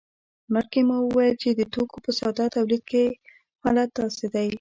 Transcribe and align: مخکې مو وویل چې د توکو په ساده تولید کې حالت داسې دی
مخکې 0.53 0.79
مو 0.87 0.97
وویل 1.03 1.35
چې 1.41 1.49
د 1.59 1.61
توکو 1.73 1.97
په 2.05 2.11
ساده 2.19 2.45
تولید 2.55 2.83
کې 2.91 3.03
حالت 3.63 3.89
داسې 3.99 4.25
دی 4.35 4.47